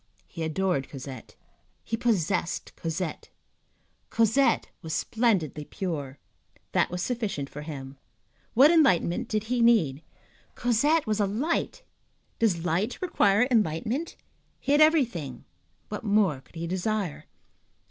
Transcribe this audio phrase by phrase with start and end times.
[0.25, 1.35] He adored Cosette,
[1.83, 3.29] he possessed Cosette,
[4.09, 6.17] Cosette was splendidly pure.
[6.71, 7.99] That was sufficient for him.
[8.55, 10.01] What enlightenment did he need?
[10.55, 11.83] Cosette was a light.
[12.39, 14.15] Does light require enlightenment?
[14.59, 15.45] He had everything;
[15.89, 17.27] what more could he desire?